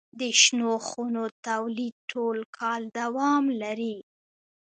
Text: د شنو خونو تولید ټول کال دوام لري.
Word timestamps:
د 0.19 0.21
شنو 0.41 0.71
خونو 0.87 1.23
تولید 1.47 1.95
ټول 2.11 2.37
کال 2.57 2.81
دوام 2.99 3.43
لري. 3.61 3.97